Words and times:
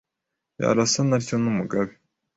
Yarasana 0.59 1.13
atyo 1.19 1.35
n'umugabe 1.39 1.93